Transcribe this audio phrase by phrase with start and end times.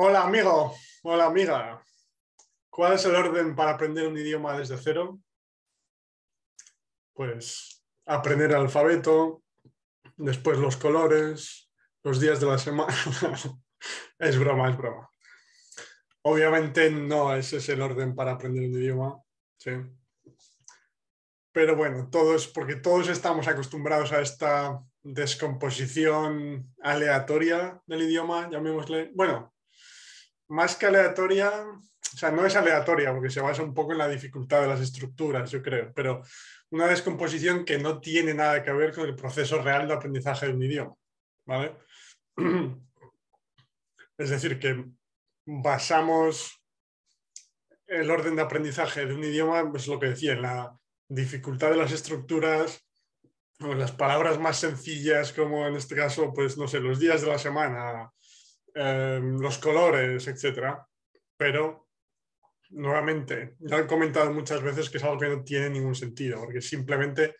[0.00, 1.82] Hola amigo, hola amiga.
[2.70, 5.18] ¿Cuál es el orden para aprender un idioma desde cero?
[7.12, 9.42] Pues aprender el alfabeto,
[10.16, 11.68] después los colores,
[12.04, 12.94] los días de la semana.
[14.20, 15.10] es broma, es broma.
[16.22, 19.20] Obviamente no ese es el orden para aprender un idioma.
[19.56, 19.72] ¿sí?
[21.50, 29.10] Pero bueno, todos, porque todos estamos acostumbrados a esta descomposición aleatoria del idioma, llamémosle.
[29.12, 29.57] Bueno,
[30.48, 34.08] más que aleatoria, o sea, no es aleatoria porque se basa un poco en la
[34.08, 36.22] dificultad de las estructuras, yo creo, pero
[36.70, 40.52] una descomposición que no tiene nada que ver con el proceso real de aprendizaje de
[40.52, 40.94] un idioma,
[41.46, 41.76] ¿vale?
[44.18, 44.84] Es decir, que
[45.46, 46.60] basamos
[47.86, 50.76] el orden de aprendizaje de un idioma, pues lo que decía, en la
[51.08, 52.84] dificultad de las estructuras,
[53.60, 57.28] o las palabras más sencillas, como en este caso, pues no sé, los días de
[57.28, 58.10] la semana,
[58.74, 60.86] Em, los colores, etcétera.
[61.36, 61.88] Pero,
[62.70, 66.60] nuevamente, ya he comentado muchas veces que es algo que no tiene ningún sentido, porque
[66.60, 67.36] simplemente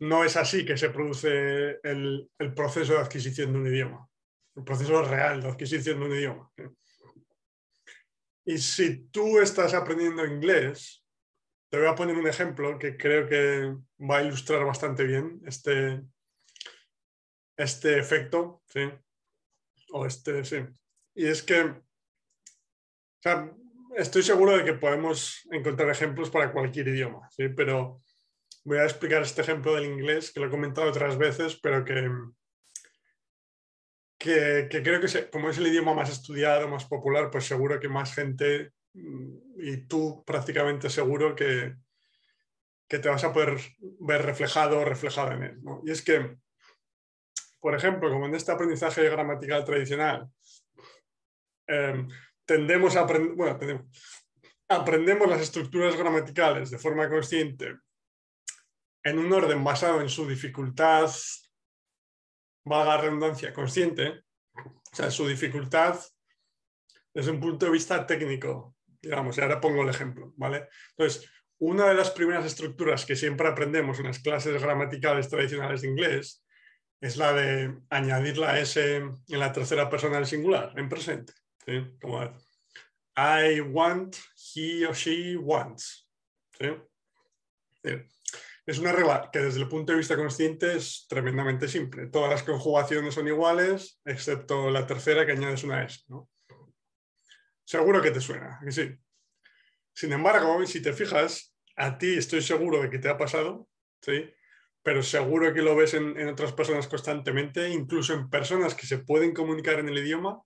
[0.00, 4.08] no es así que se produce el, proceso de adquisición de un idioma,
[4.56, 6.50] el proceso real de adquisición de un idioma.
[8.46, 11.02] Y si tú estás aprendiendo inglés,
[11.70, 16.02] te voy a poner un ejemplo que creo que va a ilustrar bastante bien este,
[17.56, 18.62] este efecto.
[19.94, 20.56] O este, sí.
[21.14, 21.82] Y es que, o
[23.22, 23.50] sea,
[23.96, 27.48] estoy seguro de que podemos encontrar ejemplos para cualquier idioma, ¿sí?
[27.50, 28.02] Pero
[28.64, 32.10] voy a explicar este ejemplo del inglés, que lo he comentado otras veces, pero que,
[34.18, 38.14] que, creo que como es el idioma más estudiado, más popular, pues seguro que más
[38.14, 41.76] gente, mm, y tú prácticamente seguro que,
[42.88, 43.60] que te vas a poder
[44.00, 45.60] ver reflejado o reflejada en él.
[45.84, 46.36] Y es que
[47.64, 50.28] por ejemplo, como en este aprendizaje gramatical tradicional,
[51.66, 52.06] em,
[52.44, 53.88] tendemos a aprender, bueno,
[54.68, 57.78] aprendemos las estructuras gramaticales de forma consciente
[59.02, 61.10] en un orden basado en su dificultad,
[62.66, 65.98] vaga redundancia, consciente, o sea, su dificultad
[67.14, 70.68] desde un punto de vista técnico, digamos, y ahora pongo el ejemplo, ¿vale?
[70.90, 75.88] Entonces, una de las primeras estructuras que siempre aprendemos en las clases gramaticales tradicionales de
[75.88, 76.43] inglés
[77.04, 81.34] es la de añadir la S en la tercera persona del singular, en presente.
[82.00, 82.22] Como
[83.14, 84.16] I want,
[84.54, 86.08] he or she wants.
[88.64, 92.06] Es una regla que desde el punto de vista consciente es tremendamente simple.
[92.06, 96.06] Todas las conjugaciones son iguales, excepto la tercera que añades una S.
[97.66, 98.98] Seguro que te suena, que sí.
[99.92, 103.68] Sin embargo, si te fijas, a ti estoy seguro de que te ha pasado,
[104.00, 104.32] ¿sí?
[104.84, 109.32] Pero seguro que lo ves en, otras personas constantemente, incluso en personas que se pueden
[109.32, 110.42] comunicar en el idioma,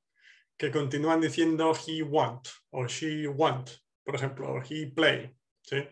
[0.57, 3.69] que continúan diciendo he want o she want,
[4.05, 5.37] por ejemplo, o he play.
[5.63, 5.85] ¿sí?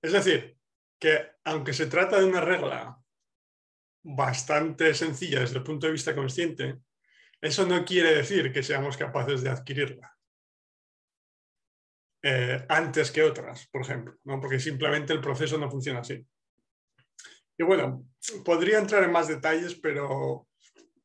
[0.00, 0.56] Es decir,
[0.98, 2.98] que aunque se trata de una regla
[4.02, 6.78] bastante sencilla desde el punto de vista consciente,
[7.38, 10.16] eso no quiere decir que seamos capaces de adquirirla.
[12.22, 14.40] Eh, antes que otras, por ejemplo, ¿no?
[14.40, 16.26] porque simplemente el proceso no funciona así.
[17.60, 18.06] Y bueno,
[18.42, 20.48] podría entrar en más detalles, pero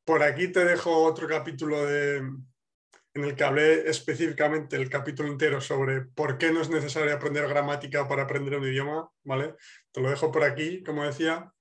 [0.05, 5.59] por aquí te dejo otro capítulo de, en el que hablé específicamente el capítulo entero
[5.59, 9.55] sobre por qué no es necesario aprender gramática para aprender un idioma, ¿vale?
[9.91, 11.51] Te lo dejo por aquí, como decía.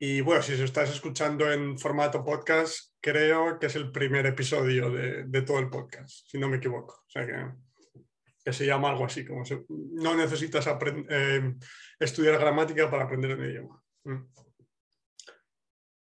[0.00, 4.90] Y bueno, si lo estás escuchando en formato podcast, creo que es el primer episodio
[4.90, 7.04] de, todo el podcast, si no me equivoco.
[7.06, 10.66] O sea que, se llama algo así, como no necesitas
[11.10, 11.54] eh,
[12.00, 13.83] estudiar gramática para aprender un idioma.
[14.04, 14.26] Mm.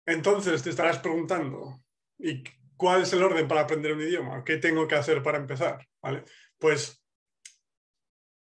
[0.06, 1.81] Entonces te estarás preguntando,
[2.18, 2.44] ¿y
[2.78, 4.44] cuál es el orden para aprender un idioma?
[4.44, 5.86] ¿Qué tengo que hacer para empezar?
[6.58, 7.03] Pues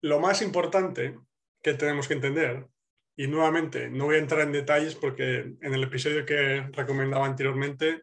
[0.02, 1.18] lo más importante
[1.62, 2.68] que tenemos que entender,
[3.16, 8.02] y nuevamente no voy a entrar en detalles porque en el episodio que recomendaba anteriormente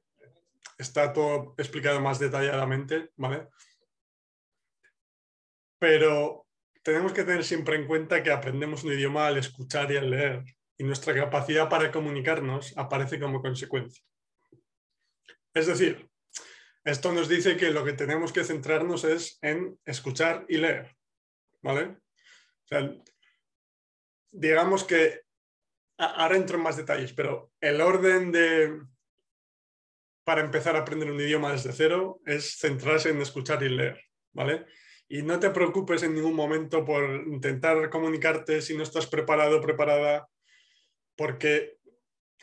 [0.78, 3.48] está todo explicado más detalladamente, ¿vale?
[5.78, 6.48] Pero
[6.82, 10.44] tenemos que tener siempre en cuenta que aprendemos un idioma al escuchar y al leer
[10.84, 14.04] nuestra capacidad para comunicarnos aparece como consecuencia.
[15.54, 16.10] Es decir,
[16.84, 20.96] esto nos dice que lo que tenemos que centrarnos es en escuchar y leer.
[21.62, 21.98] ¿Vale?
[24.32, 25.22] digamos que
[25.98, 28.82] ahora entro en más detalles, pero el orden de
[30.24, 34.02] para empezar a aprender un idioma desde cero es centrarse en escuchar y leer,
[34.32, 34.66] ¿vale?
[35.08, 40.28] Y no te preocupes en ningún momento por intentar comunicarte si no estás preparado preparada
[41.16, 41.78] porque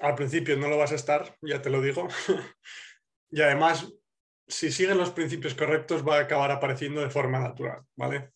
[0.01, 2.09] al principio no lo vas a estar, ya te lo digo.
[3.31, 3.87] y además
[4.51, 8.33] si siguen los principios correctos, va a acabar apareciendo de forma natural, ¿vale?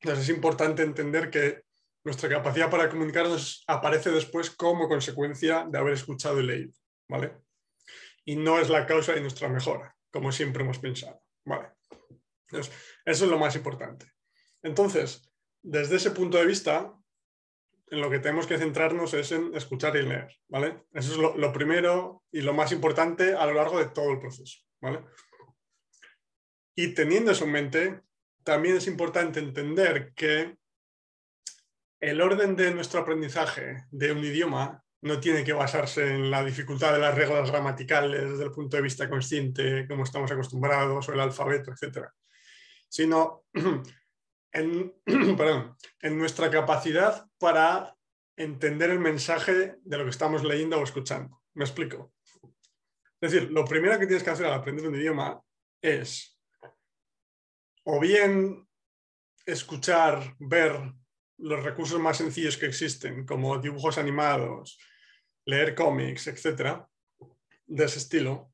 [0.00, 1.62] Entonces es importante entender que
[2.04, 6.72] nuestra capacidad para comunicarnos aparece después como consecuencia de haber escuchado y leído,
[7.08, 7.36] ¿vale?
[8.24, 11.70] Y no es la causa de nuestra mejora, como siempre hemos pensado, ¿vale?
[12.50, 12.70] eso
[13.04, 14.06] es lo más importante.
[14.62, 15.30] Entonces,
[15.62, 16.94] desde ese punto de vista,
[17.90, 20.84] en lo que tenemos que centrarnos es en escuchar y leer, ¿vale?
[20.92, 24.58] Eso es lo, primero y lo más importante a lo largo de todo el proceso,
[24.80, 25.00] ¿vale?
[26.74, 28.00] Y teniendo eso en mente,
[28.44, 30.56] también es importante entender que
[32.00, 36.92] el orden de nuestro aprendizaje de un idioma no tiene que basarse en la dificultad
[36.92, 41.20] de las reglas gramaticales desde el punto de vista consciente, como estamos acostumbrados, o el
[41.20, 42.06] alfabeto, etc.
[42.88, 43.44] Sino
[44.52, 44.94] en,
[46.00, 47.94] en nuestra capacidad para
[48.36, 51.42] entender el mensaje de lo que estamos leyendo o escuchando.
[51.54, 52.12] ¿Me explico?
[53.20, 55.42] Es decir, lo primero que tienes que hacer al aprender un idioma
[55.82, 56.38] es
[57.84, 58.68] o bien
[59.44, 60.78] escuchar, ver
[61.38, 64.78] los recursos más sencillos que existen, como dibujos animados,
[65.46, 66.86] leer cómics, etcétera,
[67.66, 68.52] de ese estilo,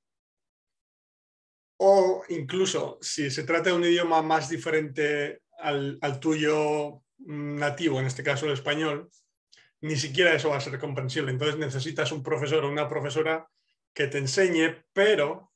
[1.80, 8.22] o incluso si se trata de un idioma más diferente al, tuyo nativo, en este
[8.22, 9.10] caso el español,
[9.80, 11.30] ni siquiera eso va a ser comprensible.
[11.30, 13.48] Entonces necesitas un profesor o una profesora
[13.92, 15.52] que te enseñe, pero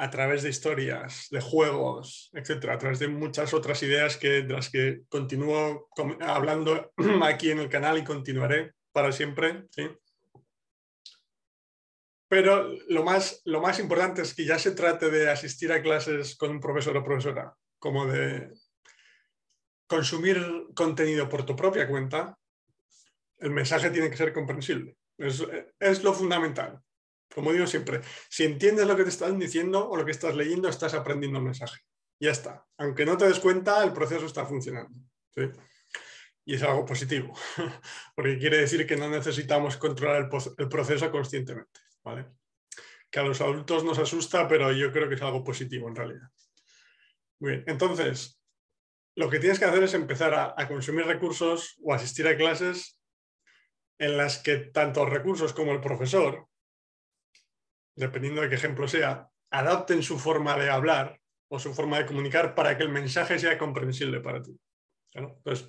[0.00, 4.54] a través de historias, de juegos, etcétera, a través de muchas otras ideas que, de
[4.54, 5.88] las que continúo
[6.20, 9.64] hablando aquí en el canal y continuaré para siempre.
[9.70, 9.88] ¿sí?
[12.28, 16.36] Pero lo más, lo más importante es que ya se trate de asistir a clases
[16.36, 18.52] con un profesor o profesora, como de
[19.88, 22.38] consumir contenido por tu propia cuenta,
[23.38, 24.96] el mensaje tiene que ser comprensible.
[25.16, 26.80] Es, lo fundamental.
[27.34, 30.68] Como digo siempre, si entiendes lo que te están diciendo o lo que estás leyendo,
[30.68, 31.80] estás aprendiendo el mensaje.
[32.20, 32.64] Ya está.
[32.78, 34.94] Aunque no te des cuenta, el proceso está funcionando.
[36.44, 37.34] Y es algo positivo,
[38.14, 41.80] porque quiere decir que no necesitamos controlar el, el proceso conscientemente.
[42.02, 42.26] ¿vale?
[43.10, 46.28] Que a los adultos nos asusta, pero yo creo que es algo positivo en realidad.
[47.40, 48.37] Muy bien, entonces,
[49.18, 53.00] lo que tienes que hacer es empezar a, consumir recursos o asistir a clases
[53.98, 56.46] en las que tanto los recursos como el profesor,
[57.96, 61.18] dependiendo de qué ejemplo sea, adapten su forma de hablar
[61.48, 64.56] o su forma de comunicar para que el mensaje sea comprensible para ti.
[65.12, 65.68] Entonces,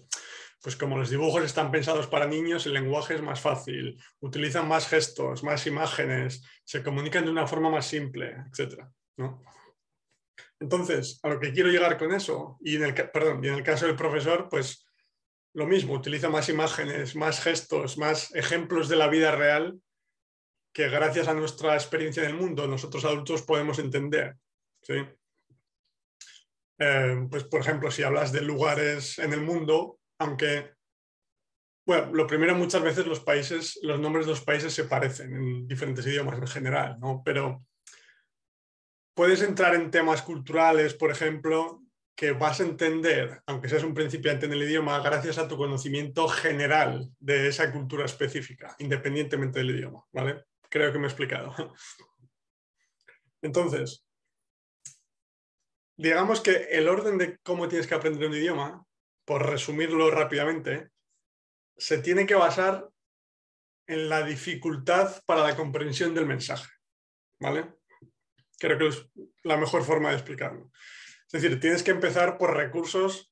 [0.61, 4.87] pues como los dibujos están pensados para niños, el lenguaje es más fácil, utilizan más
[4.87, 8.83] gestos, más imágenes, se comunican de una forma más simple, etc.
[9.17, 9.41] ¿no?
[10.59, 14.85] Entonces, a lo que quiero llegar con eso, y en el, caso del profesor, pues
[15.53, 19.79] lo mismo, utiliza más imágenes, más gestos, más ejemplos de la vida real
[20.73, 24.35] que gracias a nuestra experiencia en el mundo nosotros adultos podemos entender.
[26.77, 30.73] Eh, pues, por ejemplo, si hablas de lugares en el mundo, aunque,
[31.85, 35.67] bueno, lo primero muchas veces los países, los nombres de los países se parecen en
[35.67, 37.21] diferentes idiomas en general, ¿no?
[37.25, 37.65] Pero
[39.19, 41.83] puedes entrar en temas culturales, por ejemplo,
[42.15, 46.29] que vas a entender, aunque seas un principiante en el idioma, gracias a tu conocimiento
[46.29, 50.45] general de esa cultura específica, independientemente del idioma, ¿vale?
[50.69, 51.53] Creo que me he explicado.
[53.41, 54.05] Entonces,
[55.97, 58.85] digamos que el orden de cómo tienes que aprender un idioma,
[59.25, 60.91] por resumirlo rápidamente,
[61.75, 62.87] se tiene que basar
[63.85, 66.71] en la dificultad para la comprensión del mensaje,
[67.37, 67.78] ¿vale?
[68.59, 69.05] Creo que es
[69.43, 70.71] la mejor forma de explicarlo.
[71.31, 73.31] Es decir, tienes que empezar por recursos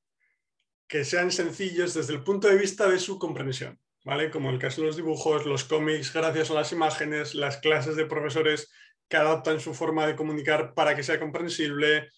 [0.88, 4.31] que sean sencillos desde el punto de vista de su comprensión, ¿vale?
[4.31, 8.05] Como el caso de los dibujos, los cómics, gracias a las imágenes, las clases de
[8.05, 8.72] profesores
[9.10, 12.10] que adaptan su forma de comunicar para que sea comprensible,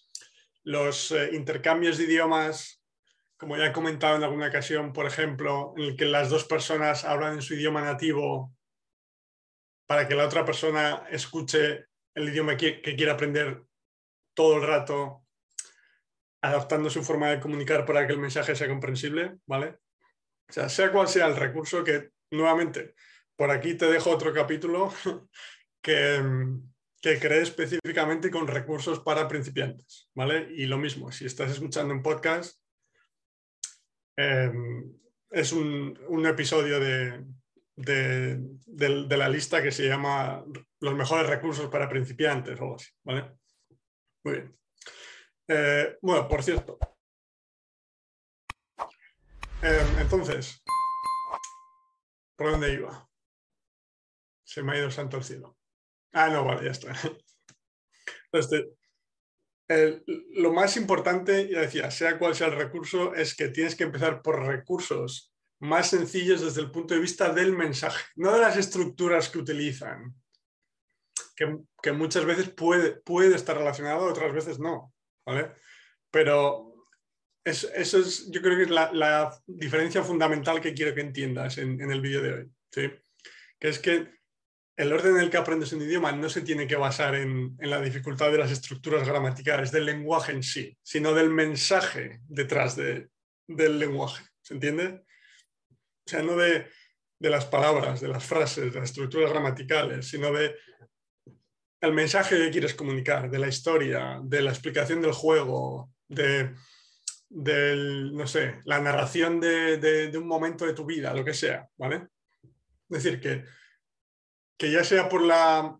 [0.62, 2.82] los eh, intercambios de idiomas,
[3.36, 7.04] como ya he comentado en alguna ocasión, por ejemplo, en el que las dos personas
[7.04, 8.54] hablan en su idioma nativo
[9.86, 13.62] para que la otra persona escuche el idioma que, quiere aprender
[14.34, 15.24] todo el rato,
[16.42, 19.78] adaptando su forma de comunicar para que el mensaje sea comprensible, ¿vale?
[20.48, 22.94] O sea, sea cual sea el recurso que, nuevamente,
[23.36, 24.92] por aquí te dejo otro capítulo
[25.82, 26.22] que,
[27.00, 30.48] que creé específicamente con recursos para principiantes, ¿vale?
[30.50, 32.60] Y lo mismo, si estás escuchando un podcast,
[34.16, 34.92] em,
[35.30, 37.24] es un episodio de,
[37.76, 40.44] de, la lista que se llama
[40.80, 43.32] los mejores recursos para principiantes o algo así, ¿vale?
[44.24, 44.58] Muy bien.
[45.48, 46.78] Eh, bueno, por cierto.
[49.62, 50.62] Em, entonces,
[52.36, 53.08] ¿por dónde iba?
[54.44, 55.56] Se me ha ido el santo al cielo.
[56.12, 56.92] Ah, no, vale, ya está.
[58.32, 58.70] Este,
[60.34, 64.22] lo más importante, ya decía, sea cual sea el recurso, es que tienes que empezar
[64.22, 69.28] por recursos más sencillos desde el punto de vista del mensaje, no de las estructuras
[69.28, 70.14] que utilizan,
[71.36, 74.92] que, muchas veces puede, puede estar relacionado, otras veces no,
[75.24, 75.52] ¿vale?
[76.10, 76.86] Pero
[77.44, 81.90] eso, es, yo creo que es la, diferencia fundamental que quiero que entiendas en, en
[81.90, 82.90] el vídeo de hoy, ¿sí?
[83.58, 84.20] Que es que
[84.80, 87.82] el orden en el que aprendes un idioma no se tiene que basar en, la
[87.82, 93.10] dificultad de las estructuras gramaticales, del lenguaje en sí, sino del mensaje detrás del
[93.78, 94.24] lenguaje.
[94.40, 95.02] ¿Se entiende?
[96.06, 96.66] O sea, no de,
[97.20, 100.56] las palabras, de las frases, de las estructuras gramaticales, sino de
[101.80, 106.54] el mensaje que quieres comunicar, de la historia, de la explicación del juego, de,
[107.30, 112.08] no sé, la narración de, de un momento de tu vida, lo que sea, ¿vale?
[112.90, 113.44] Es decir, que
[114.60, 115.74] que ya sea por, la,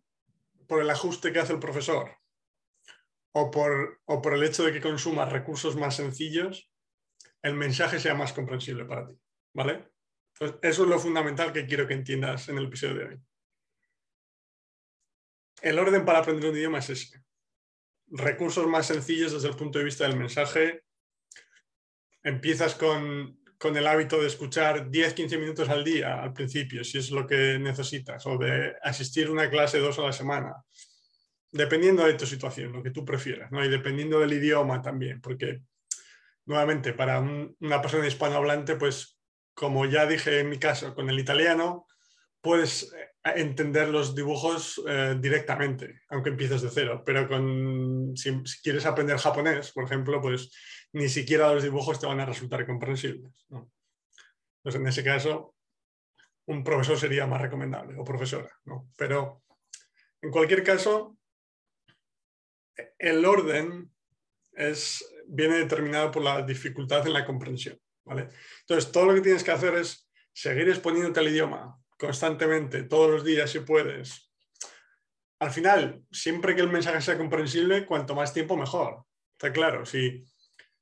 [0.66, 2.16] por el ajuste que hace el profesor
[3.32, 6.72] o por, por el hecho de que consumas recursos más sencillos,
[7.42, 9.14] el mensaje sea más comprensible para ti.
[9.52, 9.89] ¿Vale?
[10.40, 13.20] Eso es lo fundamental que quiero que entiendas en el episodio de hoy.
[15.62, 17.22] El orden para aprender un idioma es ese.
[18.08, 20.84] Recursos más sencillos desde el punto de vista del mensaje.
[22.22, 27.10] Empiezas con con el hábito de escuchar 10-15 minutos al día al principio, si es
[27.10, 30.64] lo que necesitas, o de asistir a una clase dos a la semana,
[31.52, 33.62] dependiendo de tu situación, lo que tú prefieras, ¿no?
[33.62, 35.60] y dependiendo del idioma también, porque
[36.46, 39.19] nuevamente para una persona hispanohablante, pues
[39.54, 41.86] como ya dije en mi caso con el italiano,
[42.40, 47.28] puedes eh, entender los dibujos eh, directamente, aunque empieces de cero, pero
[48.16, 50.50] si, quieres aprender japonés, por ejemplo, pues
[50.92, 53.46] ni siquiera los dibujos te van a resultar comprensibles.
[53.50, 55.54] Entonces, en ese caso,
[56.46, 58.50] un profesor sería más recomendable o profesora.
[58.64, 58.88] ¿no?
[58.96, 59.42] Pero,
[60.22, 61.16] en cualquier caso,
[62.98, 63.90] el orden
[64.52, 67.78] es, viene determinado por la dificultad en la comprensión.
[68.10, 73.24] Entonces, todo lo que tienes que hacer es seguir exponiéndote al idioma constantemente, todos los
[73.24, 74.32] días si puedes.
[75.38, 79.04] Al final, siempre que el mensaje sea comprensible, cuanto más tiempo mejor.
[79.36, 80.24] Está claro, si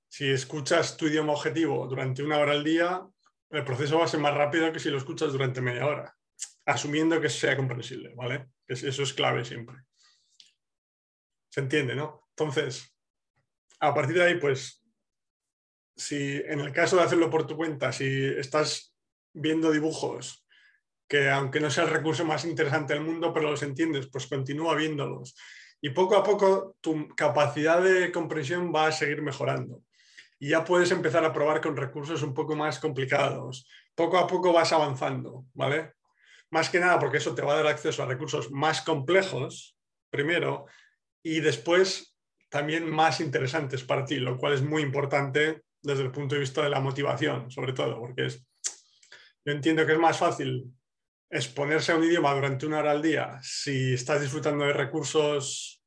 [0.09, 3.07] si escuchas tu idioma objetivo durante una hora al día,
[3.51, 6.17] el proceso va a ser más rápido que si lo escuchas durante media hora,
[6.65, 8.49] asumiendo que sea comprensible, ¿vale?
[8.67, 9.77] Eso es clave siempre.
[11.51, 12.29] ¿Se entiende, no?
[12.31, 12.95] Entonces,
[13.81, 14.83] a partir de ahí, pues,
[15.99, 18.95] si en el caso de hacerlo por tu cuenta, si estás
[19.35, 20.47] viendo dibujos
[21.09, 24.75] que aunque no sea el recurso más interesante del mundo, pero los entiendes, pues continúa
[24.75, 25.35] viéndolos.
[25.81, 29.83] Y poco a poco tu capacidad de comprensión va a seguir mejorando
[30.39, 33.67] y ya puedes empezar a probar con recursos un poco más complicados.
[33.95, 35.95] Poco a poco vas avanzando, ¿vale?
[36.51, 39.77] Más que nada porque eso te va a dar acceso a recursos más complejos,
[40.11, 40.67] primero,
[41.23, 42.17] y después
[42.49, 46.63] también más interesantes para ti, lo cual es muy importante desde el punto de vista
[46.63, 48.47] de la motivación, sobre todo, porque es,
[49.45, 50.73] yo entiendo que es más fácil
[51.31, 55.83] exponerse a un idioma durante una hora al día si estás disfrutando de recursos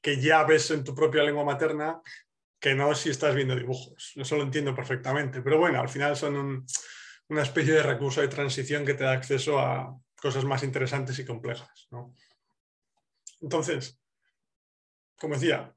[0.00, 2.00] que ya ves en tu propia lengua materna
[2.58, 4.12] que no si estás viendo dibujos.
[4.16, 5.42] Eso lo entiendo perfectamente.
[5.42, 6.64] Pero bueno, al final son
[7.28, 11.24] una especie de recurso de transición que te da acceso a cosas más interesantes y
[11.24, 11.88] complejas.
[13.40, 14.00] Entonces,
[15.18, 15.74] como decía,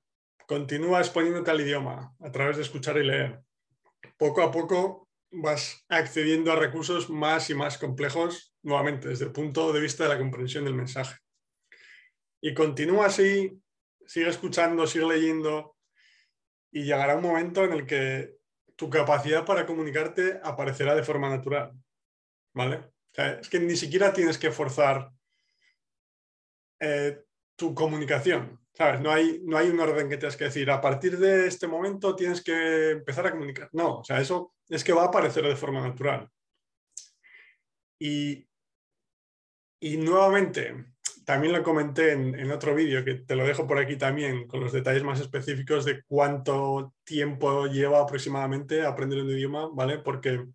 [0.48, 3.42] continúa exponiéndote al idioma a través de escuchar y leer.
[4.18, 9.72] Poco a poco vas accediendo a recursos más y más complejos, nuevamente, desde el punto
[9.72, 11.18] de vista de la comprensión del mensaje.
[12.42, 13.62] Y continúa así,
[14.06, 15.76] sigue escuchando, sigue leyendo,
[16.72, 18.38] y llegará un momento en el que
[18.76, 21.74] tu capacidad para comunicarte aparecerá de forma natural.
[22.54, 22.92] ¿Vale?
[23.14, 25.12] es que ni siquiera tienes que forzar
[26.80, 27.22] eh,
[27.56, 28.60] tu comunicación.
[28.80, 32.16] No hay, no hay un orden que tengas que decir, a partir de este momento
[32.16, 33.70] tienes que empezar a comunicar.
[33.74, 36.30] No, o sea, eso es que va a aparecer de forma natural.
[38.00, 38.48] Y,
[39.82, 40.86] y nuevamente,
[41.26, 44.72] también lo comenté en, otro vídeo, que te lo dejo por aquí también, con los
[44.72, 50.00] detalles más específicos de cuánto tiempo lleva aproximadamente aprender un idioma, ¿vale?
[50.00, 50.48] Porque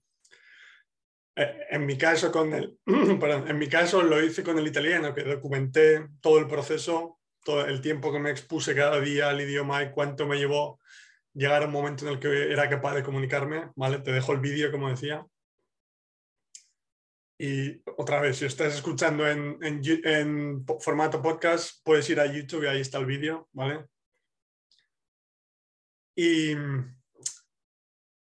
[1.37, 5.25] eh, en mi caso con el, en mi caso lo hice con el italiano, que
[5.25, 9.92] documenté todo el proceso, todo el tiempo que me expuse cada día al idioma y
[9.92, 10.80] cuánto me llevó
[11.34, 13.98] llegar a un momento en el que era capaz de comunicarme, ¿vale?
[13.98, 15.26] Te dejo el vídeo, como decía.
[17.38, 22.80] Y otra vez, si estás escuchando en, formato podcast, puedes ir a YouTube y ahí
[22.80, 23.86] está el vídeo, ¿vale?
[26.16, 26.54] Y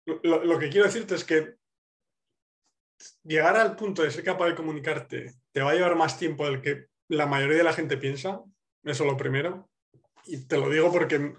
[0.05, 1.57] lo, que quiero decirte es que
[3.25, 6.63] llegar al punto de ser capaz de comunicarte te va a llevar más tiempo del
[6.63, 8.41] que la mayoría de la gente piensa,
[8.85, 9.71] eso lo primero.
[10.27, 11.35] Y te lo digo porque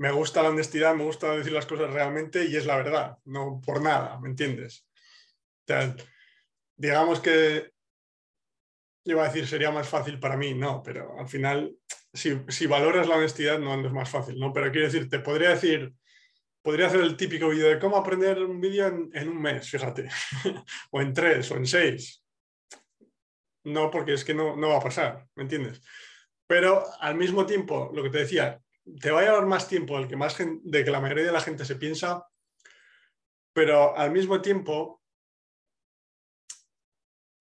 [0.00, 3.60] me gusta la honestidad, me gusta decir las cosas realmente y es la verdad, no
[3.64, 4.86] por nada, ¿me entiendes?
[6.76, 7.70] digamos que
[9.04, 11.76] iba a decir sería más fácil para mí, no, pero al final,
[12.12, 14.52] si, valoras la honestidad, no, es más fácil, ¿no?
[14.52, 15.92] Pero quiero decir, te podría decir,
[16.62, 20.08] podría hacer el típico vídeo de cómo aprender un vídeo en, un mes, fíjate,
[20.90, 22.24] o en tres, o en seis.
[23.64, 25.82] No, porque es que no, no va a pasar, ¿me entiendes?
[26.50, 28.60] Pero al mismo tiempo, lo que te decía,
[29.00, 31.40] te va a llevar más tiempo del que, más de que la mayoría de la
[31.40, 32.26] gente se piensa,
[33.52, 35.00] pero al mismo tiempo,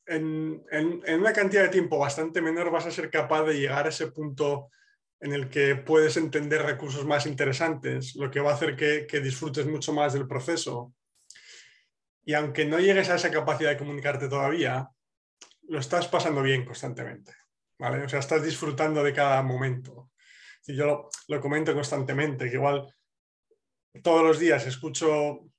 [0.06, 0.64] en,
[1.08, 4.70] una cantidad de tiempo bastante menor vas a ser capaz de llegar a ese punto
[5.20, 9.22] en el que puedes entender recursos más interesantes, lo que va a hacer que, que
[9.22, 10.94] disfrutes mucho más del proceso.
[12.24, 14.88] Y aunque no llegues a esa capacidad de comunicarte todavía,
[15.64, 17.39] lo estás pasando bien constantemente.
[17.80, 18.04] ¿Vale?
[18.04, 20.12] O sea, estás disfrutando de cada momento.
[20.62, 22.94] Si yo lo, comento constantemente, que igual
[24.04, 25.50] todos los días escucho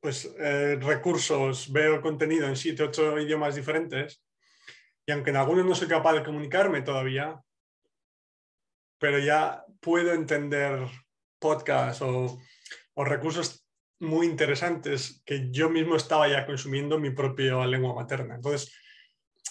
[0.00, 4.22] pues, eh, recursos, veo contenido en siete, ocho idiomas diferentes,
[5.06, 7.40] y aunque en algunos no soy capaz de comunicarme todavía,
[8.98, 10.86] pero ya puedo entender
[11.40, 12.38] podcasts o,
[12.94, 13.66] recursos
[13.98, 18.34] muy interesantes que yo mismo estaba ya consumiendo en mi propia lengua materna.
[18.34, 18.72] Entonces,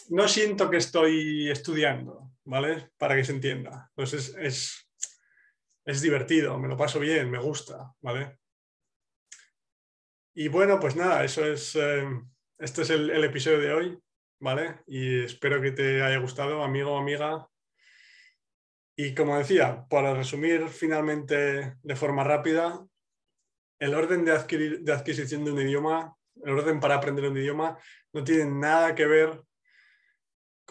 [0.09, 2.89] no siento que estoy estudiando, ¿vale?
[2.97, 3.89] Para que se entienda.
[3.95, 4.89] Entonces es,
[5.85, 8.39] es, divertido, me lo paso bien, me gusta, ¿vale?
[10.33, 12.07] Y bueno, pues nada, eso es, eh,
[12.57, 13.99] este es el, el, episodio de hoy,
[14.39, 14.81] ¿vale?
[14.87, 17.47] Y espero que te haya gustado, amigo o amiga.
[18.95, 22.85] Y como decía, para resumir finalmente de forma rápida,
[23.81, 27.77] el orden de, adquirir, de adquisición de un idioma, el orden para aprender un idioma,
[28.13, 29.41] no tiene nada que ver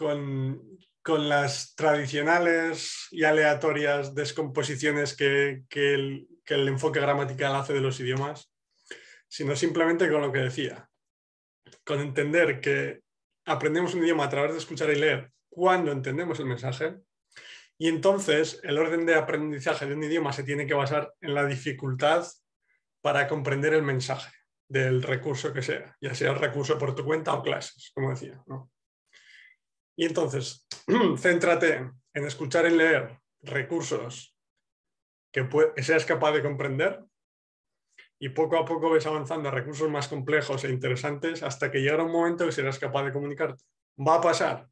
[0.01, 0.79] con,
[1.27, 8.51] las tradicionales y aleatorias descomposiciones que, el, enfoque gramatical hace de los idiomas,
[9.27, 10.89] sino simplemente con lo que decía,
[11.85, 13.01] con entender que
[13.45, 16.95] aprendemos un idioma a través de escuchar y leer cuando entendemos el mensaje,
[17.77, 21.45] y entonces el orden de aprendizaje de un idioma se tiene que basar en la
[21.45, 22.25] dificultad
[23.01, 24.31] para comprender el mensaje
[24.67, 28.41] del recurso que sea, ya sea el recurso por tu cuenta o clases, como decía.
[28.47, 28.71] ¿no?
[30.01, 30.67] Y entonces,
[31.19, 34.35] céntrate en escuchar y leer recursos
[35.31, 37.05] que, seas capaz de comprender
[38.19, 42.03] y poco a poco ves avanzando a recursos más complejos e interesantes hasta que llegará
[42.03, 43.63] un momento que serás capaz de comunicarte.
[43.99, 44.67] Va a pasar.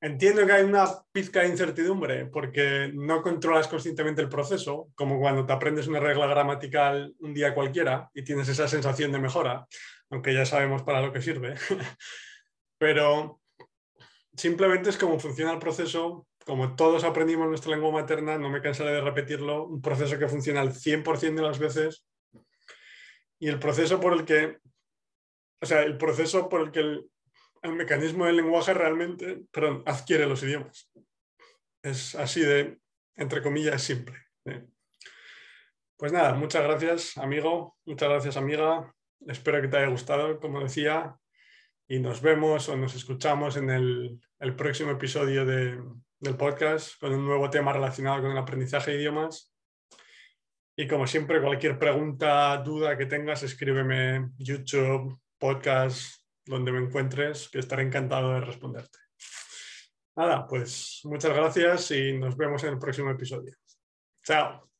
[0.00, 5.44] Entiendo que hay una pizca de incertidumbre porque no controlas conscientemente el proceso, como cuando
[5.44, 9.66] te aprendes una regla gramatical un día cualquiera y tienes esa sensación de mejora,
[10.10, 11.56] aunque ya sabemos para lo que sirve.
[12.78, 13.41] Pero
[14.36, 18.92] simplemente es como funciona el proceso, como todos aprendimos nuestra lengua materna, no me cansaré
[18.92, 22.06] de repetirlo, un proceso que funciona al 100% de las veces
[23.38, 24.58] y el proceso por el que,
[25.60, 27.10] o sea, el proceso por el que el,
[27.74, 30.90] mecanismo del lenguaje realmente, perdón, adquiere los idiomas.
[31.82, 32.78] Es así de,
[33.16, 34.16] entre comillas, simple.
[34.44, 34.64] ¿eh?
[35.96, 38.92] Pues nada, muchas gracias, amigo, muchas gracias, amiga.
[39.26, 41.16] Espero que te haya gustado, como decía,
[41.88, 44.20] y nos vemos o nos escuchamos en el,
[44.56, 49.52] próximo episodio del podcast con un nuevo tema relacionado con el aprendizaje de idiomas.
[50.76, 57.58] Y como siempre, cualquier pregunta, duda que tengas, escríbeme YouTube, podcast, donde me encuentres, que
[57.58, 58.98] estaré encantado de responderte.
[60.16, 63.54] Nada, pues muchas gracias y nos vemos en el próximo episodio.
[64.22, 64.71] Chao.